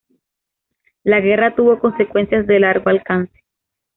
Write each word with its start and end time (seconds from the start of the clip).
La 1.03 1.19
guerra 1.21 1.53
tuvo 1.53 1.77
consecuencias 1.77 2.47
de 2.47 2.59
largo 2.59 2.89
alcance. 2.89 3.39